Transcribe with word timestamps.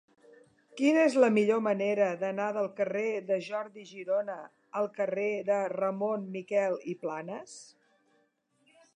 Quina 0.79 1.01
és 1.07 1.15
la 1.23 1.27
millor 1.33 1.59
manera 1.65 2.05
d'anar 2.21 2.47
del 2.55 2.69
carrer 2.79 3.03
de 3.27 3.37
Jordi 3.47 3.83
Girona 3.89 4.37
al 4.81 4.89
carrer 4.95 5.27
de 5.51 5.59
Ramon 5.73 6.25
Miquel 6.37 6.79
i 6.95 6.97
Planas? 7.05 7.55